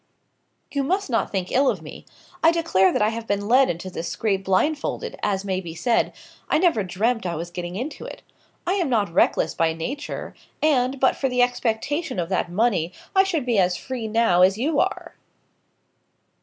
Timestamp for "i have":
3.03-3.27